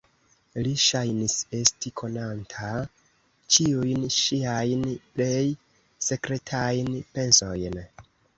[0.67, 2.69] Li ŝajnis esti konanta
[3.57, 4.87] ĉiujn ŝiajn
[5.19, 5.45] plej
[6.09, 7.81] sekretajn pensojn.